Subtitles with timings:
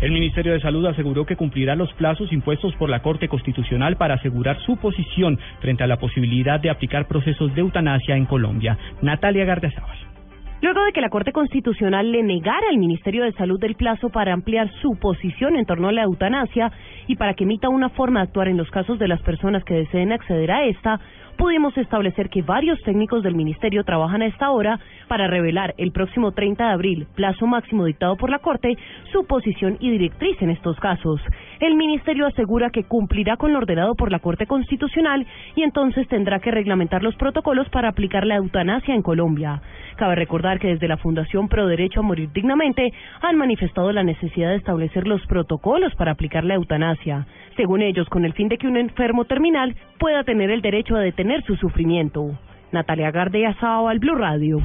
[0.00, 4.14] El Ministerio de Salud aseguró que cumplirá los plazos impuestos por la Corte Constitucional para
[4.14, 8.76] asegurar su posición frente a la posibilidad de aplicar procesos de eutanasia en Colombia.
[9.00, 10.15] Natalia Gardezábal.
[10.62, 14.32] Luego de que la Corte Constitucional le negara al Ministerio de Salud el plazo para
[14.32, 16.72] ampliar su posición en torno a la eutanasia
[17.06, 19.74] y para que emita una forma de actuar en los casos de las personas que
[19.74, 20.98] deseen acceder a esta,
[21.36, 26.32] pudimos establecer que varios técnicos del Ministerio trabajan a esta hora para revelar el próximo
[26.32, 28.76] 30 de abril, plazo máximo dictado por la Corte,
[29.12, 31.20] su posición y directriz en estos casos.
[31.60, 36.40] El Ministerio asegura que cumplirá con lo ordenado por la Corte Constitucional y entonces tendrá
[36.40, 39.60] que reglamentar los protocolos para aplicar la eutanasia en Colombia.
[39.96, 44.50] Cabe recordar que desde la Fundación Pro Derecho a Morir Dignamente han manifestado la necesidad
[44.50, 48.66] de establecer los protocolos para aplicar la eutanasia, según ellos, con el fin de que
[48.66, 52.38] un enfermo terminal pueda tener el derecho a detener su sufrimiento.
[52.72, 54.58] Natalia Gardea Sao al Blue Radio.